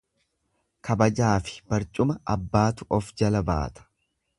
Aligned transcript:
Kabajafi 0.87 1.61
barcuma 1.75 2.19
abbaatu 2.37 2.93
of 3.01 3.17
jala 3.23 3.49
baata. 3.55 3.91